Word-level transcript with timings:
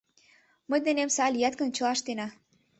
Мый 0.69 0.79
денем 0.85 1.09
сай 1.15 1.29
лият 1.35 1.53
гын, 1.59 1.69
чыла 1.75 1.91
ыштена... 1.97 2.27